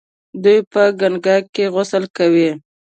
[0.43, 2.49] دوی په ګنګا کې غسل کوي.